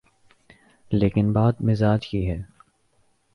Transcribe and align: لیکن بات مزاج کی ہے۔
لیکن 0.91 1.31
بات 1.33 1.61
مزاج 1.61 2.07
کی 2.07 2.29
ہے۔ 2.29 2.41